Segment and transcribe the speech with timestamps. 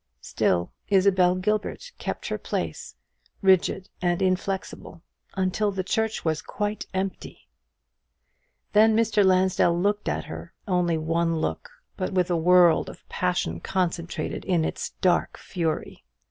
[0.23, 2.95] Still Isabel Gilbert kept her place,
[3.43, 5.03] rigid and inflexible,
[5.35, 7.47] until the church was quite empty!
[8.73, 9.23] Then Mr.
[9.23, 14.65] Lansdell looked at her only one look but with a world of passion concentrated in
[14.65, 16.03] its dark fury.